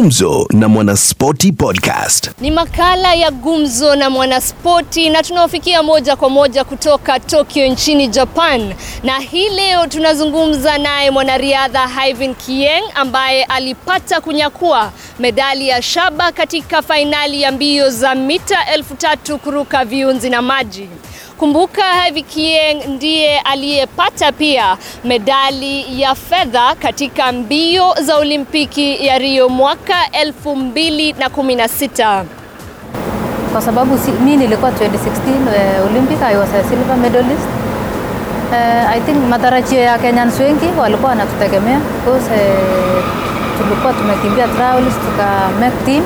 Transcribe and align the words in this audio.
Gumzo 0.00 0.46
na 0.52 0.68
Mwanaspoti 0.68 1.52
Podcast. 1.52 2.30
Ni 2.40 2.50
makala 2.50 3.14
ya 3.14 3.30
Gumzo 3.30 3.96
na 3.96 4.10
Mwanaspoti 4.10 5.10
na 5.10 5.22
tunaofikia 5.22 5.82
moja 5.82 6.16
kwa 6.16 6.30
moja 6.30 6.64
kutoka 6.64 7.20
Tokyo 7.20 7.66
nchini 7.68 8.08
Japan, 8.08 8.74
na 9.02 9.18
hii 9.18 9.48
leo 9.48 9.86
tunazungumza 9.86 10.78
naye 10.78 11.10
mwanariadha 11.10 11.88
Hyvin 11.88 12.34
Kieng 12.34 12.84
ambaye 12.94 13.44
alipata 13.44 14.20
kunyakua 14.20 14.92
medali 15.18 15.68
ya 15.68 15.82
shaba 15.82 16.32
katika 16.32 16.82
fainali 16.82 17.42
ya 17.42 17.52
mbio 17.52 17.90
za 17.90 18.14
mita 18.14 18.66
elfu 18.74 18.94
tatu 18.94 19.38
kuruka 19.38 19.84
viunzi 19.84 20.30
na 20.30 20.42
maji. 20.42 20.88
Kumbuka 21.38 21.82
Havi 21.82 22.22
Kieng 22.22 22.86
ndiye 22.88 23.38
aliyepata 23.40 24.32
pia 24.32 24.76
medali 25.04 26.00
ya 26.02 26.14
fedha 26.14 26.74
katika 26.74 27.32
mbio 27.32 27.94
za 28.02 28.16
Olimpiki 28.16 29.06
ya 29.06 29.18
Rio 29.18 29.48
mwaka 29.48 29.94
2016. 30.24 32.24
kwa 33.52 33.62
sababu 33.62 33.98
si, 33.98 34.10
mi 34.10 34.36
nilikuwa 34.36 34.70
2016 34.70 34.76
uh, 34.76 35.86
Olympic 35.90 36.22
I 36.22 36.36
was 36.36 36.48
a 36.54 36.64
silver 36.68 36.96
medalist. 36.96 37.48
Uh, 38.52 38.90
I 38.90 39.00
think 39.00 39.16
matarajio 39.28 39.80
ya 39.80 39.98
Kenyans 39.98 40.40
wengi 40.40 40.66
walikuwa 40.80 41.10
wanatutegemea 41.10 41.80
because 42.04 42.30
uh, 42.30 43.04
tulikuwa 43.58 43.92
tumekimbia 43.92 44.48
trials 44.48 44.94
tuka 44.94 45.48
make 45.60 45.76
team. 45.86 46.04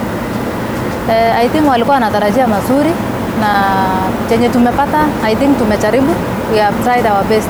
Uh, 1.09 1.37
I 1.37 1.49
think 1.49 1.69
walikuwa 1.69 1.95
wanatarajia 1.95 2.49
mazuri 2.49 2.91
na 3.41 3.49
chenye 4.29 4.49
tumepata 4.49 4.99
I 5.25 5.35
think 5.37 5.59
tumejaribu, 5.59 6.15
we 6.53 6.59
have 6.59 6.75
tried 6.85 7.07
our 7.07 7.25
best. 7.25 7.49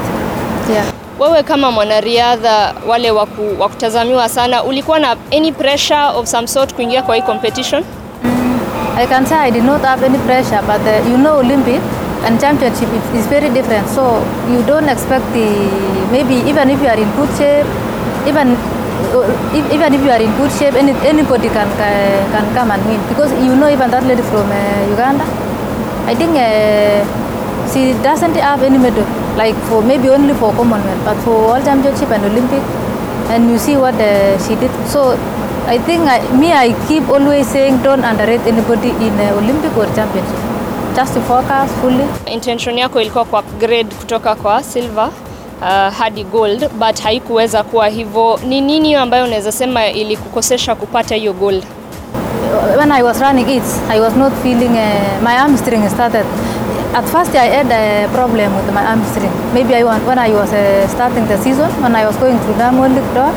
Yeah. 0.72 0.84
Wewe 1.18 1.42
kama 1.42 1.70
mwanariadha 1.70 2.74
wale 2.88 3.10
waku, 3.10 3.42
wakutazamiwa 3.58 4.28
sana, 4.28 4.62
ulikuwa 4.64 4.98
na 4.98 5.16
any 5.36 5.52
pressure 5.52 6.06
of 6.16 6.26
some 6.26 6.46
sort 6.46 6.74
kuingia 6.74 7.02
kwa 7.02 7.14
hii 7.16 7.22
competition? 7.22 7.84
I 8.96 9.06
can 9.06 9.26
say 9.26 9.36
I 9.38 9.50
did 9.50 9.64
not 9.64 9.82
have 9.82 10.06
any 10.06 10.18
pressure, 10.18 10.60
but 10.66 10.80
uh, 10.86 11.08
you 11.10 11.16
know 11.16 11.38
Olympic 11.38 11.80
and 12.24 12.40
championship 12.40 12.88
is, 13.14 13.26
very 13.26 13.48
different. 13.48 13.88
So 13.88 14.22
you 14.52 14.62
don't 14.66 14.88
expect 14.88 15.24
the 15.32 15.46
maybe 16.12 16.34
even 16.50 16.70
if 16.70 16.82
you 16.82 16.88
are 16.88 17.00
in 17.00 17.10
good 17.16 17.28
shape, 17.38 17.66
even 18.28 18.56
uh, 19.14 19.54
if, 19.54 19.72
even 19.72 19.94
if 19.94 20.02
you 20.04 20.10
are 20.10 20.20
in 20.20 20.30
good 20.36 20.52
shape, 20.52 20.74
any, 20.74 20.92
anybody 21.08 21.48
can 21.48 21.68
uh, 21.68 22.30
can 22.32 22.54
come 22.54 22.70
and 22.70 22.84
win 22.86 23.00
because 23.08 23.32
you 23.44 23.56
know 23.56 23.68
even 23.70 23.90
that 23.90 24.04
lady 24.04 24.22
from 24.22 24.50
uh, 24.50 24.90
Uganda. 24.90 25.49
I 26.10 26.14
think 26.14 26.32
uh, 26.36 27.00
she 27.72 27.92
doesn't 28.02 28.34
have 28.36 28.62
any 28.68 28.78
medal 28.78 29.06
like 29.36 29.54
for 29.68 29.80
maybe 29.82 30.08
only 30.08 30.34
for 30.34 30.50
Commonwealth, 30.58 31.04
but 31.04 31.16
for 31.24 31.34
World 31.46 31.64
Championship 31.64 32.10
and 32.10 32.24
Olympic, 32.24 32.62
and 33.32 33.50
you 33.50 33.58
see 33.58 33.76
what 33.76 33.94
uh, 33.94 34.36
she 34.44 34.54
did. 34.56 34.72
So 34.88 35.00
I 35.66 35.78
think 35.78 36.02
I, 36.08 36.18
me, 36.36 36.52
I 36.52 36.74
keep 36.88 37.08
always 37.08 37.46
saying 37.46 37.82
don't 37.82 38.04
underrate 38.04 38.40
anybody 38.52 38.90
in 38.90 39.14
uh, 39.20 39.38
Olympic 39.40 39.76
or 39.76 39.86
championship. 39.94 40.40
Just 40.96 41.14
focus 41.28 41.70
fully. 41.80 42.06
Intention 42.26 42.78
yako 42.78 43.00
ilikuwa 43.00 43.24
kwa 43.24 43.40
upgrade 43.40 43.94
kutoka 43.94 44.34
kwa 44.34 44.62
silver 44.62 45.08
uh, 45.60 45.92
hadi 45.98 46.24
gold 46.24 46.68
but 46.78 47.00
haikuweza 47.02 47.62
kuwa 47.62 47.88
hivyo. 47.88 48.40
Ni 48.48 48.60
nini 48.60 48.94
ambayo 48.94 49.24
unaweza 49.24 49.52
sema 49.52 49.86
ilikukosesha 49.88 50.74
kupata 50.74 51.14
hiyo 51.14 51.32
gold? 51.32 51.64
When 52.50 52.90
I 52.90 53.02
was 53.02 53.20
running 53.20 53.48
it, 53.48 53.62
I 53.86 54.00
was 54.00 54.16
not 54.16 54.32
feeling 54.42 54.74
uh, 54.76 55.20
my 55.22 55.34
hamstring 55.34 55.88
started. 55.88 56.26
At 56.92 57.06
first, 57.08 57.30
I 57.36 57.46
had 57.46 57.70
a 57.70 58.10
problem 58.12 58.56
with 58.56 58.74
my 58.74 58.82
hamstring. 58.82 59.30
Maybe 59.54 59.76
I 59.76 59.84
when 59.84 60.18
I 60.18 60.30
was 60.30 60.52
uh, 60.52 60.88
starting 60.88 61.26
the 61.28 61.38
season, 61.38 61.70
when 61.80 61.94
I 61.94 62.04
was 62.06 62.16
going 62.16 62.38
through 62.40 62.58
Diamond 62.58 62.96
League 62.96 63.14
door. 63.14 63.30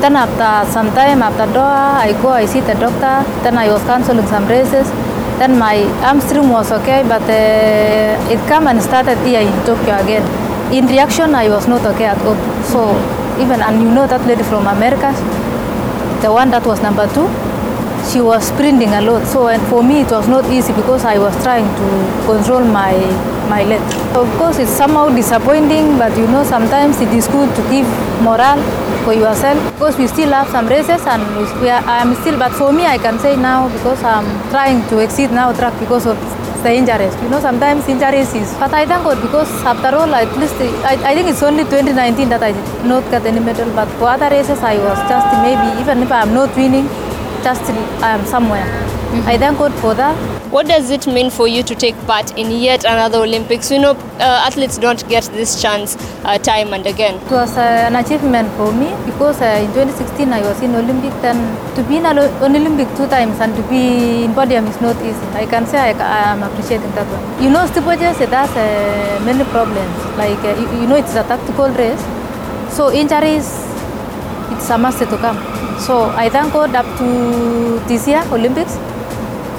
Then 0.00 0.16
after 0.16 0.68
some 0.72 0.90
time, 0.98 1.22
after 1.22 1.46
Doha, 1.46 2.02
I 2.02 2.12
go, 2.20 2.30
I 2.30 2.46
see 2.46 2.60
the 2.60 2.74
doctor. 2.74 3.22
Then 3.44 3.56
I 3.56 3.70
was 3.70 3.82
cancelling 3.84 4.26
some 4.26 4.48
races. 4.48 4.90
Then 5.38 5.56
my 5.56 5.76
hamstring 6.02 6.48
was 6.48 6.72
okay, 6.72 7.04
but 7.06 7.22
uh, 7.22 8.32
it 8.32 8.40
come 8.48 8.66
and 8.66 8.82
started 8.82 9.16
here 9.24 9.42
in 9.42 9.54
Tokyo 9.64 9.94
again. 10.02 10.26
In 10.74 10.86
reaction, 10.88 11.36
I 11.36 11.48
was 11.48 11.68
not 11.68 11.86
okay 11.86 12.06
at 12.06 12.18
all. 12.26 12.36
So 12.64 12.90
even, 13.38 13.62
and 13.62 13.80
you 13.80 13.90
know 13.94 14.08
that 14.08 14.26
lady 14.26 14.42
from 14.42 14.66
America, 14.66 15.14
the 16.20 16.32
one 16.32 16.50
that 16.50 16.66
was 16.66 16.82
number 16.82 17.06
two, 17.14 17.30
she 18.10 18.20
was 18.20 18.46
sprinting 18.48 18.90
a 18.90 19.00
lot. 19.00 19.26
So 19.26 19.48
and 19.48 19.62
for 19.68 19.82
me, 19.82 20.00
it 20.02 20.10
was 20.10 20.28
not 20.28 20.44
easy 20.50 20.72
because 20.72 21.04
I 21.04 21.18
was 21.18 21.34
trying 21.42 21.68
to 21.80 21.86
control 22.26 22.64
my 22.64 22.94
my 23.48 23.62
leg. 23.64 23.80
Of 24.16 24.28
course, 24.38 24.58
it's 24.58 24.70
somehow 24.70 25.08
disappointing, 25.14 25.98
but 25.98 26.16
you 26.16 26.26
know, 26.26 26.44
sometimes 26.44 27.00
it 27.00 27.08
is 27.08 27.26
good 27.28 27.54
to 27.56 27.62
give 27.70 27.86
morale 28.22 28.62
for 29.04 29.12
yourself 29.12 29.58
because 29.72 29.98
we 29.98 30.06
still 30.06 30.30
have 30.30 30.48
some 30.48 30.66
races 30.66 31.04
and 31.06 31.22
we 31.60 31.68
are, 31.68 31.82
I'm 31.84 32.14
still. 32.16 32.38
But 32.38 32.52
for 32.52 32.72
me, 32.72 32.86
I 32.86 32.98
can 32.98 33.18
say 33.18 33.36
now 33.36 33.68
because 33.68 34.02
I'm 34.02 34.26
trying 34.50 34.86
to 34.88 34.98
exceed 34.98 35.30
now 35.30 35.52
track 35.52 35.78
because 35.80 36.06
of 36.06 36.16
the 36.64 36.72
injuries. 36.72 37.14
You 37.22 37.28
know, 37.28 37.40
sometimes 37.40 37.86
injuries 37.88 38.32
is. 38.34 38.52
But 38.58 38.72
I 38.72 38.86
thank 38.86 39.04
God 39.04 39.20
because 39.20 39.50
after 39.72 39.94
all, 39.96 40.14
at 40.14 40.34
least 40.38 40.54
I, 40.90 40.94
I 41.10 41.14
think 41.14 41.28
it's 41.28 41.42
only 41.42 41.64
2019 41.64 42.28
that 42.30 42.42
I 42.42 42.52
did 42.52 42.86
not 42.86 43.08
get 43.10 43.26
any 43.26 43.40
medal. 43.40 43.70
But 43.74 43.88
for 43.98 44.08
other 44.08 44.30
races, 44.30 44.60
I 44.60 44.76
was 44.78 44.98
just 45.12 45.28
maybe 45.44 45.68
even 45.80 46.02
if 46.02 46.10
I'm 46.10 46.32
not 46.34 46.56
winning, 46.56 46.88
just 47.44 47.62
I 48.02 48.16
am 48.16 48.24
somewhere. 48.24 48.64
Mm-hmm. 48.64 49.28
I 49.28 49.36
thank 49.38 49.58
God 49.58 49.72
for 49.80 49.94
that. 49.94 50.16
What 50.50 50.66
does 50.66 50.90
it 50.90 51.06
mean 51.06 51.30
for 51.30 51.46
you 51.46 51.62
to 51.62 51.74
take 51.74 51.96
part 52.06 52.36
in 52.38 52.50
yet 52.50 52.84
another 52.84 53.18
Olympics? 53.18 53.70
You 53.70 53.80
know, 53.80 53.90
uh, 54.18 54.46
athletes 54.46 54.78
don't 54.78 55.06
get 55.08 55.24
this 55.38 55.60
chance 55.60 55.96
uh, 56.24 56.38
time 56.38 56.72
and 56.72 56.86
again. 56.86 57.16
It 57.26 57.30
was 57.30 57.56
uh, 57.56 57.88
an 57.88 57.96
achievement 57.96 58.48
for 58.56 58.72
me 58.72 58.88
because 59.04 59.40
uh, 59.42 59.60
in 59.64 59.68
2016 59.74 60.32
I 60.32 60.40
was 60.40 60.60
in 60.62 60.74
Olympic. 60.74 61.12
Then 61.20 61.38
to 61.76 61.82
be 61.84 61.98
in 61.98 62.06
an 62.06 62.18
Olympic 62.18 62.88
two 62.96 63.06
times 63.08 63.38
and 63.40 63.54
to 63.56 63.62
be 63.68 64.24
in 64.24 64.34
podium 64.34 64.66
is 64.66 64.80
not 64.80 64.96
easy. 65.02 65.26
I 65.34 65.46
can 65.46 65.66
say 65.66 65.78
I, 65.78 65.90
I 65.90 66.32
am 66.32 66.42
appreciating 66.42 66.90
that 66.92 67.06
one. 67.12 67.44
You 67.44 67.50
know, 67.50 67.66
steeplechase 67.66 68.20
it 68.20 68.30
has 68.30 68.50
uh, 68.56 69.24
many 69.24 69.44
problems. 69.44 69.94
Like 70.16 70.42
uh, 70.44 70.56
you, 70.60 70.80
you 70.80 70.86
know, 70.86 70.96
it's 70.96 71.14
a 71.14 71.24
tactical 71.24 71.68
race, 71.68 72.02
so 72.74 72.90
injuries 72.90 73.63
a 74.70 74.78
must 74.78 74.98
to 74.98 75.16
come. 75.18 75.38
So 75.78 76.10
I 76.16 76.28
thank 76.28 76.52
God 76.52 76.74
up 76.74 76.86
to 76.98 77.80
this 77.88 78.06
year 78.06 78.22
Olympics. 78.32 78.76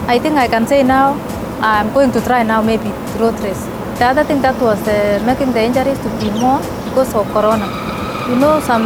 I 0.08 0.20
think 0.20 0.36
I 0.36 0.48
can 0.48 0.66
say 0.68 0.84
now 0.84 1.14
I'm 1.62 1.92
going 1.94 2.12
to 2.12 2.22
try 2.22 2.44
now 2.44 2.62
maybe 2.62 2.90
road 3.20 3.40
race. 3.42 3.66
The 4.00 4.06
other 4.06 4.24
thing 4.24 4.42
that 4.42 4.60
was 4.62 4.80
making 5.26 5.54
the 5.54 5.62
injuries 5.64 5.98
to 6.00 6.10
be 6.20 6.30
more 6.40 6.60
because 6.86 7.14
of 7.16 7.26
corona. 7.34 7.68
You 8.30 8.36
know 8.36 8.60
some 8.60 8.86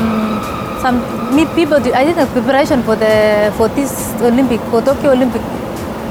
some 0.81 0.97
meet 1.35 1.49
people. 1.55 1.77
I 1.95 2.03
did 2.05 2.15
the 2.15 2.25
preparation 2.27 2.83
for 2.83 2.95
the 2.95 3.51
for 3.57 3.67
this 3.69 4.13
Olympic 4.21 4.61
for 4.71 4.81
Tokyo 4.81 5.11
Olympic. 5.11 5.41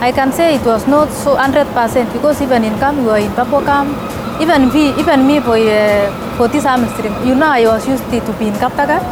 I 0.01 0.13
can 0.13 0.31
say 0.33 0.55
it 0.55 0.65
was 0.65 0.87
not 0.87 1.11
so 1.11 1.37
hundred 1.37 1.67
percent 1.69 2.13
because 2.13 2.41
even 2.43 2.65
in 2.65 2.79
camp 2.79 2.99
we 2.99 3.07
were 3.07 3.19
in 3.19 3.31
Papo 3.33 3.65
camp. 3.65 3.97
Even 4.41 4.71
we, 4.73 4.91
even 5.01 5.27
me 5.27 5.41
for 5.41 5.57
uh, 5.59 6.37
for 6.37 6.47
this 6.47 6.63
hamstring. 6.65 7.15
You 7.27 7.35
know 7.35 7.47
I 7.47 7.67
was 7.67 7.89
used 7.89 8.05
to 8.11 8.33
be 8.39 8.47
in 8.47 8.55
Kaptagat 8.55 9.03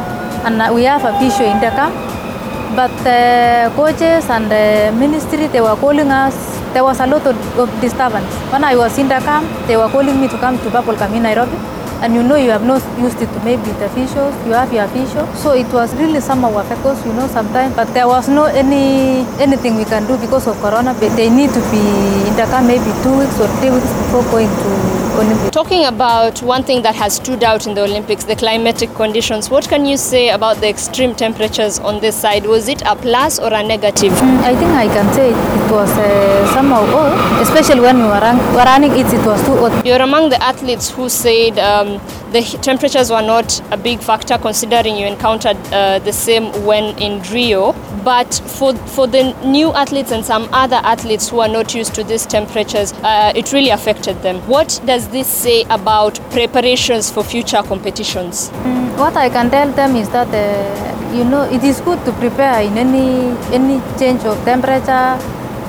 and 0.47 0.63
we 0.75 0.85
have 0.85 1.05
a 1.05 1.13
physio 1.19 1.45
in 1.51 1.59
the 1.59 1.71
camp. 1.75 1.95
But 2.77 2.93
the 3.03 3.73
coaches 3.75 4.31
and 4.31 4.51
the 4.51 4.93
ministry, 4.97 5.49
they 5.49 5.61
were 5.61 5.75
calling 5.77 6.11
us. 6.11 6.37
There 6.73 6.85
was 6.85 7.01
a 7.01 7.07
lot 7.07 7.27
of, 7.27 7.37
of 7.59 7.69
disturbance. 7.81 8.33
When 8.53 8.63
I 8.63 8.77
was 8.77 8.97
in 8.99 9.09
the 9.09 9.19
camp, 9.19 9.47
they 9.67 9.77
were 9.77 9.89
calling 9.89 10.21
me 10.21 10.29
to 10.29 10.39
come 10.39 10.59
to 10.59 10.71
Camp 10.71 11.15
in 11.15 11.23
Nairobi. 11.23 11.57
And 12.03 12.15
you 12.15 12.23
know 12.23 12.37
you 12.37 12.51
have 12.51 12.65
not 12.65 12.83
used 12.99 13.21
it 13.23 13.27
to 13.33 13.41
maybe 13.43 13.73
the 13.81 13.87
officials, 13.87 14.35
you 14.47 14.53
have 14.53 14.71
your 14.73 14.85
official. 14.85 15.27
So 15.35 15.53
it 15.53 15.67
was 15.73 15.95
really 15.97 16.21
some 16.21 16.45
of 16.45 16.55
our 16.55 16.63
affected, 16.63 17.07
you 17.07 17.15
know, 17.15 17.27
sometimes. 17.27 17.75
But 17.75 17.93
there 17.95 18.07
was 18.07 18.29
no 18.29 18.45
any 18.45 19.25
anything 19.41 19.77
we 19.77 19.85
can 19.85 20.07
do 20.07 20.19
because 20.19 20.47
of 20.47 20.61
Corona. 20.61 20.95
But 20.95 21.17
they 21.17 21.31
need 21.31 21.51
to 21.55 21.63
be 21.73 21.83
in 22.29 22.37
the 22.37 22.45
camp 22.45 22.67
maybe 22.69 22.93
two 23.03 23.19
weeks 23.19 23.41
or 23.41 23.49
three 23.59 23.71
weeks 23.71 23.89
before 23.89 24.23
going 24.31 24.49
to. 24.49 25.06
Talking 25.17 25.87
about 25.87 26.43
one 26.43 26.63
thing 26.63 26.83
that 26.83 26.95
has 26.95 27.17
stood 27.17 27.43
out 27.43 27.67
in 27.67 27.75
the 27.75 27.83
Olympics, 27.83 28.25
the 28.25 28.37
climatic 28.37 28.93
conditions, 28.95 29.49
what 29.49 29.67
can 29.67 29.87
you 29.87 29.97
say 29.97 30.29
about 30.29 30.59
the 30.59 30.69
extreme 30.69 31.15
temperatures 31.15 31.79
on 31.79 32.01
this 32.01 32.15
side? 32.15 32.45
Was 32.45 32.69
it 32.69 32.83
a 32.83 32.95
plus 32.95 33.39
or 33.39 33.51
a 33.55 33.63
negative? 33.63 34.13
Mm, 34.13 34.39
I 34.41 34.55
think 34.55 34.71
I 34.73 34.87
can 34.89 35.15
say 35.15 35.31
it 35.31 35.73
was 35.73 35.91
uh, 35.97 36.53
somehow 36.53 36.85
hot, 36.85 37.41
especially 37.41 37.81
when 37.81 37.97
we 37.97 38.03
were 38.05 38.21
running 38.57 38.93
it, 38.93 39.07
it 39.07 39.25
was 39.25 39.43
too 39.47 39.57
hot. 39.57 39.87
You're 39.87 40.03
among 40.03 40.29
the 40.29 40.43
athletes 40.43 40.91
who 40.91 41.09
said 41.09 41.59
um, 41.61 41.99
the 42.33 42.43
temperatures 42.63 43.11
were 43.11 43.23
not 43.23 43.61
a 43.73 43.77
big 43.77 44.01
factor 44.01 44.37
considering 44.39 44.97
you 44.97 45.07
encountered 45.07 45.57
uh, 45.73 45.99
the 46.01 46.13
same 46.13 46.45
when 46.65 46.99
in 46.99 47.23
Rio. 47.33 47.73
But 48.05 48.35
for, 48.47 48.75
for 48.75 49.07
the 49.07 49.33
new 49.45 49.73
athletes 49.73 50.13
and 50.13 50.25
some 50.25 50.49
other 50.53 50.77
athletes 50.77 51.29
who 51.29 51.41
are 51.41 51.49
not 51.49 51.75
used 51.75 51.95
to 51.95 52.05
these 52.05 52.27
temperatures, 52.27 52.93
uh, 53.03 53.33
it 53.35 53.53
really 53.53 53.71
affected 53.71 54.23
them. 54.23 54.37
What 54.49 54.81
does 54.87 55.09
this 55.09 55.27
say 55.27 55.65
about 55.71 56.21
preparations 56.31 57.11
for 57.11 57.23
future 57.25 57.63
competitions? 57.63 58.51
Mm, 58.51 58.99
what 58.99 59.17
I 59.17 59.29
can 59.29 59.51
tell 59.51 59.71
them 59.73 59.97
is 59.97 60.09
that 60.11 60.29
uh, 60.29 61.17
you 61.17 61.25
know 61.25 61.43
it 61.43 61.63
is 61.65 61.81
good 61.81 62.05
to 62.05 62.13
prepare 62.13 62.61
in 62.63 62.77
any 62.77 63.37
any 63.55 63.81
change 63.99 64.25
of 64.25 64.43
temperature. 64.45 65.19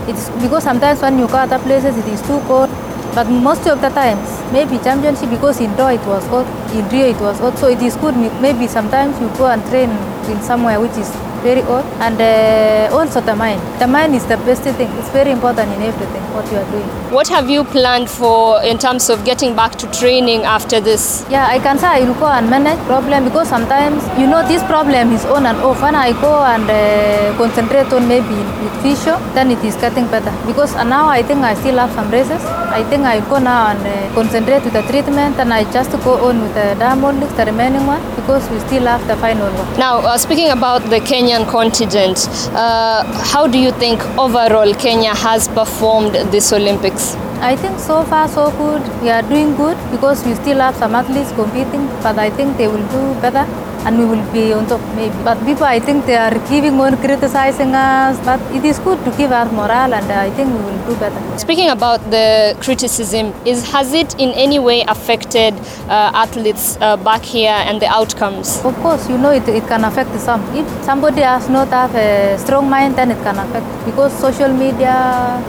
It's 0.08 0.30
because 0.42 0.64
sometimes 0.64 1.02
when 1.02 1.20
you 1.20 1.28
go 1.28 1.38
other 1.38 1.60
places 1.60 1.98
it 1.98 2.08
is 2.08 2.22
too 2.22 2.40
cold. 2.48 2.70
But 3.16 3.30
most 3.30 3.66
of 3.68 3.82
the 3.82 3.90
times, 3.90 4.37
maybe 4.52 4.78
championship 4.80 5.30
because 5.30 5.60
in 5.60 5.72
Doha 5.72 5.96
it 5.96 6.06
was 6.08 6.26
hot, 6.28 6.48
in 6.74 6.88
Rio 6.90 7.08
it 7.08 7.20
was 7.20 7.40
hot. 7.40 7.58
So 7.58 7.68
it 7.68 7.82
is 7.82 7.96
good. 7.96 8.16
Maybe 8.42 8.68
sometimes 8.68 9.20
you 9.20 9.30
go 9.38 9.48
and 9.48 9.64
train 9.66 9.90
in 10.30 10.42
somewhere 10.42 10.80
which 10.80 10.98
is 10.98 11.10
very 11.50 11.64
old. 11.74 11.86
And 12.06 12.20
uh, 12.20 12.98
also 12.98 13.20
the 13.30 13.36
mind. 13.44 13.62
The 13.82 13.88
mind 13.88 14.12
is 14.20 14.26
the 14.34 14.38
best 14.48 14.64
thing. 14.64 14.92
It's 15.00 15.12
very 15.20 15.32
important 15.38 15.68
in 15.76 15.82
everything 15.92 16.24
what 16.36 16.46
you 16.52 16.58
are 16.62 16.70
doing. 16.72 16.88
What 17.18 17.28
have 17.36 17.50
you 17.56 17.64
planned 17.76 18.10
for 18.20 18.62
in 18.72 18.78
terms 18.86 19.10
of 19.14 19.24
getting 19.30 19.56
back 19.62 19.74
to 19.82 19.86
training 20.00 20.42
after 20.58 20.80
this? 20.90 21.26
Yeah, 21.36 21.56
I 21.56 21.60
can 21.66 21.78
say 21.82 21.88
I 21.88 22.02
will 22.06 22.20
go 22.24 22.28
and 22.38 22.50
manage 22.56 22.80
problem 22.92 23.24
because 23.30 23.48
sometimes 23.56 24.04
you 24.22 24.28
know 24.32 24.42
this 24.54 24.64
problem 24.74 25.14
is 25.18 25.26
on 25.38 25.46
and 25.52 25.58
off. 25.70 25.82
When 25.88 25.96
I 25.96 26.12
go 26.28 26.34
and 26.54 26.66
uh, 26.70 27.38
concentrate 27.42 27.90
on 27.98 28.08
maybe 28.14 28.38
with 28.62 28.76
physio, 28.84 29.16
then 29.36 29.52
it 29.56 29.64
is 29.70 29.76
getting 29.86 30.08
better. 30.16 30.34
Because 30.46 30.76
now 30.96 31.08
I 31.08 31.24
think 31.24 31.40
I 31.52 31.54
still 31.62 31.78
have 31.84 31.92
some 32.00 32.12
races. 32.18 32.44
I 32.80 32.84
think 32.90 33.04
I 33.14 33.18
go 33.32 33.40
now 33.40 33.62
and 33.72 33.82
uh, 33.88 34.14
concentrate 34.20 34.64
with 34.66 34.74
the 34.74 34.84
treatment, 34.92 35.40
and 35.40 35.54
I 35.54 35.64
just 35.72 35.92
go 36.04 36.14
on 36.28 36.42
with 36.44 36.54
the 36.60 36.68
diamond 36.84 37.24
the 37.38 37.46
remaining 37.46 37.86
one, 37.88 38.02
because 38.16 38.44
we 38.52 38.60
still 38.68 38.86
have 38.92 39.04
the 39.08 39.16
final 39.18 39.50
one. 39.62 39.80
Now, 39.80 40.00
uh, 40.00 40.18
speaking 40.18 40.50
about 40.50 40.82
the 40.94 41.00
Kenyan 41.46 42.16
uh, 42.56 43.04
how 43.34 43.48
do 43.48 43.60
you 43.60 43.72
think 43.72 44.02
overall 44.18 44.74
Kenya 44.74 45.14
has 45.14 45.48
performed 45.48 46.14
this 46.32 46.52
Olympics? 46.54 47.16
I 47.40 47.56
think 47.56 47.80
so 47.80 48.04
far 48.04 48.28
so 48.28 48.50
good. 48.52 48.82
We 49.04 49.10
are 49.10 49.22
doing 49.22 49.56
good 49.56 49.78
because 49.92 50.26
we 50.26 50.34
still 50.34 50.60
have 50.60 50.76
some 50.76 50.96
athletes 50.96 51.32
competing, 51.34 51.88
but 52.02 52.18
I 52.18 52.30
think 52.32 52.58
they 52.58 52.68
will 52.68 52.88
do 52.90 53.14
better 53.22 53.46
and 53.88 53.98
we 54.00 54.06
will 54.06 54.26
be 54.34 54.52
on 54.54 54.68
top 54.68 54.82
maybe. 54.96 55.16
But 55.24 55.40
people, 55.46 55.64
I 55.64 55.80
think 55.80 56.06
they 56.06 56.18
are 56.18 56.38
giving 56.50 56.80
on 56.80 56.98
criticizing 56.98 57.74
us, 57.74 58.20
but 58.26 58.40
it 58.54 58.66
is 58.66 58.80
good 58.80 59.04
to 59.06 59.12
give 59.18 59.32
us 59.32 59.52
morale 59.52 59.94
and 59.94 60.12
I 60.12 60.30
think 60.32 60.50
we 60.56 60.60
will 60.68 60.82
do 60.88 60.96
better. 61.00 61.40
Speaking 61.40 61.70
about 61.70 62.02
the 62.12 62.58
criticism, 62.62 63.34
is 63.46 63.64
has 63.72 63.94
it 63.94 64.14
in 64.20 64.30
any 64.46 64.60
way 64.60 64.84
affected 64.96 65.54
uh, 65.88 66.24
athletes 66.24 66.78
uh, 66.82 66.98
back 66.98 67.24
here 67.24 67.58
and 67.68 67.82
the 67.82 67.88
outcomes? 67.88 68.64
Of 68.66 68.76
course, 68.84 69.10
you 69.10 69.18
know 69.18 69.32
it, 69.32 69.48
it 69.48 69.66
can 69.68 69.86
affect 69.86 70.14
some. 70.20 70.44
If 70.56 70.68
somebody 70.84 71.22
has 71.22 71.48
not 71.50 71.70
have 71.70 71.96
a 71.96 72.38
strong 72.38 72.70
mind, 72.70 72.96
then 72.98 73.12
it 73.12 73.22
can 73.24 73.38
affect 73.38 73.68
because 73.86 74.12
social 74.20 74.50
media, 74.50 75.42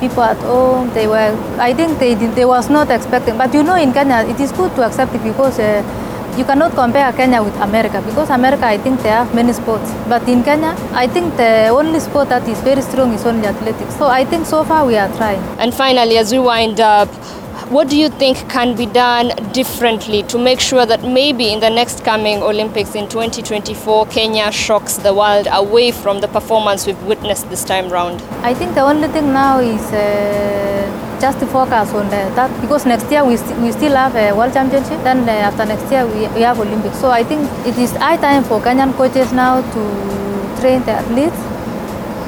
people 0.00 0.22
at 0.22 0.36
home, 0.38 0.92
they 0.92 1.06
were. 1.06 1.32
I 1.58 1.72
think 1.72 1.98
they 1.98 2.14
they 2.14 2.44
was 2.44 2.68
not 2.68 2.90
expecting. 2.90 3.38
But 3.38 3.54
you 3.54 3.62
know, 3.62 3.76
in 3.76 3.92
Kenya, 3.94 4.18
it 4.28 4.38
is 4.38 4.52
good 4.52 4.74
to 4.76 4.84
accept 4.86 5.14
it 5.14 5.22
because. 5.22 5.58
Uh, 5.58 5.82
you 6.36 6.44
cannot 6.44 6.72
compare 6.74 7.10
Kenya 7.12 7.42
with 7.42 7.54
America 7.56 8.02
because 8.02 8.28
America, 8.30 8.66
I 8.66 8.76
think 8.78 9.00
they 9.02 9.08
have 9.08 9.34
many 9.34 9.52
sports. 9.52 9.90
But 10.06 10.28
in 10.28 10.42
Kenya, 10.44 10.76
I 10.92 11.06
think 11.06 11.36
the 11.36 11.68
only 11.68 11.98
sport 12.00 12.28
that 12.28 12.46
is 12.46 12.60
very 12.60 12.82
strong 12.82 13.12
is 13.14 13.24
only 13.24 13.46
athletics. 13.46 13.96
So 13.96 14.06
I 14.06 14.24
think 14.24 14.44
so 14.46 14.62
far 14.64 14.84
we 14.86 14.96
are 14.96 15.08
trying. 15.16 15.40
And 15.58 15.72
finally, 15.72 16.18
as 16.18 16.32
we 16.32 16.38
wind 16.38 16.80
up, 16.80 17.08
what 17.70 17.88
do 17.88 17.96
you 17.96 18.08
think 18.08 18.36
can 18.48 18.76
be 18.76 18.86
done 18.86 19.28
differently 19.52 20.22
to 20.24 20.38
make 20.38 20.60
sure 20.60 20.86
that 20.86 21.02
maybe 21.02 21.52
in 21.52 21.58
the 21.58 21.68
next 21.68 22.04
coming 22.04 22.40
Olympics 22.42 22.94
in 22.94 23.08
2024, 23.08 24.06
Kenya 24.06 24.52
shocks 24.52 24.96
the 24.98 25.12
world 25.12 25.48
away 25.50 25.90
from 25.90 26.20
the 26.20 26.28
performance 26.28 26.86
we've 26.86 27.02
witnessed 27.04 27.48
this 27.50 27.64
time 27.64 27.88
round? 27.90 28.22
I 28.42 28.54
think 28.54 28.74
the 28.74 28.82
only 28.82 29.08
thing 29.08 29.32
now 29.32 29.58
is 29.58 29.82
uh, 29.92 31.18
just 31.20 31.40
to 31.40 31.46
focus 31.46 31.92
on 31.92 32.08
that 32.10 32.60
because 32.60 32.86
next 32.86 33.10
year 33.10 33.24
we, 33.24 33.36
st- 33.36 33.58
we 33.60 33.72
still 33.72 33.96
have 33.96 34.14
a 34.14 34.32
world 34.32 34.52
championship. 34.52 35.02
Then 35.02 35.28
uh, 35.28 35.32
after 35.32 35.64
next 35.64 35.90
year 35.90 36.06
we, 36.06 36.28
we 36.34 36.42
have 36.42 36.60
Olympics. 36.60 36.98
So 37.00 37.10
I 37.10 37.24
think 37.24 37.50
it 37.66 37.76
is 37.78 37.90
high 37.96 38.16
time 38.16 38.44
for 38.44 38.60
Kenyan 38.60 38.94
coaches 38.94 39.32
now 39.32 39.60
to 39.60 40.60
train 40.60 40.84
the 40.84 40.92
athletes. 40.92 41.36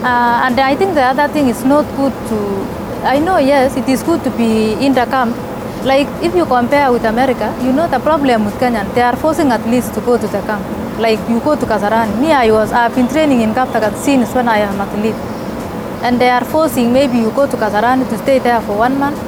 Uh, 0.02 0.43
and 0.46 0.58
I 0.58 0.75
think 0.75 0.94
the 0.94 1.02
other 1.02 1.29
thing 1.32 1.49
is 1.49 1.64
not 1.64 1.85
good 1.96 2.12
to. 2.31 2.88
I 3.05 3.21
know 3.21 3.39
yes, 3.39 3.77
it 3.77 3.89
is 3.89 4.03
good 4.03 4.25
to 4.25 4.31
be 4.31 4.73
in 4.85 4.93
the 4.93 5.05
camp. 5.06 5.37
Like 5.85 6.09
if 6.21 6.35
you 6.35 6.45
compare 6.45 6.91
with 6.91 7.05
America, 7.05 7.55
you 7.62 7.73
know 7.73 7.87
the 7.87 8.00
problem 8.00 8.45
with 8.45 8.55
Kenyan, 8.55 8.93
they 8.95 9.03
are 9.03 9.15
forcing 9.15 9.53
athletes 9.53 9.89
to 9.91 10.00
go 10.00 10.19
to 10.19 10.27
the 10.27 10.41
camp. 10.43 10.67
Like 10.99 11.21
you 11.29 11.39
go 11.39 11.55
to 11.55 11.65
Kasarani. 11.65 12.21
Me, 12.21 12.33
I 12.33 12.50
was 12.50 12.73
I've 12.73 12.97
been 12.97 13.06
training 13.06 13.41
in 13.43 13.55
Kaptagat 13.55 13.97
since 13.97 14.35
when 14.35 14.49
I 14.49 14.59
am 14.59 14.81
athlete 14.81 15.15
and 16.03 16.21
they 16.21 16.29
are 16.29 16.45
forcing 16.45 16.93
maybe 16.93 17.19
you 17.19 17.31
go 17.31 17.47
to 17.47 17.56
Kasarani 17.56 18.09
to 18.09 18.19
stay 18.19 18.41
there 18.41 18.61
for 18.62 18.77
one 18.77 18.99
month. 18.99 19.19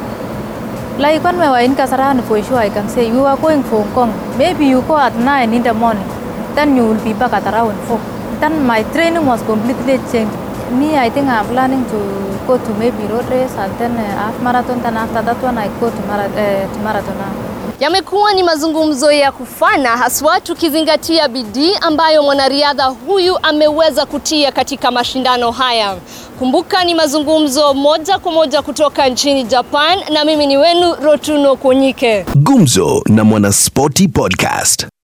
Like 0.98 1.22
when 1.22 1.38
we 1.38 1.48
were 1.48 1.60
in 1.60 1.76
Kasarani 1.76 2.26
for 2.26 2.42
sure, 2.42 2.58
I 2.58 2.70
can 2.70 2.88
say 2.88 3.06
you 3.06 3.24
are 3.24 3.36
going 3.36 3.62
for 3.62 3.84
Hong 3.84 3.94
Kong. 3.94 4.36
Maybe 4.36 4.66
you 4.66 4.82
go 4.82 4.98
at 4.98 5.14
9 5.14 5.54
in 5.54 5.62
the 5.62 5.72
morning, 5.72 6.08
then 6.56 6.74
you 6.74 6.86
will 6.88 7.04
be 7.04 7.12
back 7.12 7.32
at 7.32 7.46
around 7.54 7.78
4. 7.86 7.98
Then 8.40 8.66
my 8.66 8.82
training 8.82 9.24
was 9.26 9.40
completely 9.42 9.98
changed. 10.10 10.49
Me, 10.70 10.96
I 10.96 11.10
think 11.10 11.26
I'm 11.28 11.46
planning 11.46 11.84
to 11.86 11.98
go 12.46 12.58
to 12.58 12.74
maybe 12.74 13.02
road 13.08 13.28
race 13.28 13.54
and 13.58 13.72
then 13.78 13.92
uh, 13.92 14.04
half 14.04 14.40
marathon. 14.42 14.80
Then 14.82 14.96
after 14.96 15.22
that 15.22 15.42
one, 15.42 15.58
I 15.58 15.68
go 15.80 15.90
to, 15.90 16.00
mara- 16.06 16.28
uh, 16.28 16.72
to 16.74 16.78
marathon. 16.80 17.16
Yamekuwa 17.80 18.32
ni 18.34 18.42
mazungumzo 18.42 19.12
ya 19.12 19.32
kufana 19.32 19.88
haswa 19.88 20.40
tukizingatia 20.40 21.28
bidii 21.28 21.74
ambayo 21.80 22.22
mwanariadha 22.22 22.84
huyu 22.84 23.38
ameweza 23.42 24.06
kutia 24.06 24.52
katika 24.52 24.90
mashindano 24.90 25.50
haya. 25.50 25.96
Kumbuka 26.38 26.84
ni 26.84 26.94
mazungumzo 26.94 27.74
moja 27.74 28.18
kwa 28.18 28.32
moja 28.32 28.62
kutoka 28.62 29.08
nchini 29.08 29.44
Japan 29.44 29.98
na 30.12 30.24
mimi 30.24 30.46
ni 30.46 30.56
wenu 30.56 30.94
Rotuno 31.02 31.56
Kunyike. 31.56 32.24
Gumzo 32.36 33.02
na 33.08 33.24
Mwanaspoti 33.24 34.08
Podcast. 34.08 34.86